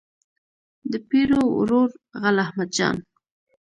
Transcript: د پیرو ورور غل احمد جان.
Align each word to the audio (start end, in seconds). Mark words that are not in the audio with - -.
د 0.91 0.93
پیرو 1.09 1.41
ورور 1.59 1.89
غل 2.21 2.37
احمد 2.45 2.69
جان. 2.77 2.97